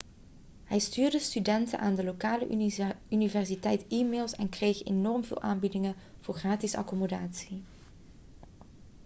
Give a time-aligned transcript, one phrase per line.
[0.63, 2.71] hij stuurde studenten aan de lokale
[3.09, 7.63] universiteit e-mails en kreeg enorm veel aanbiedingen voor gratis accommodatie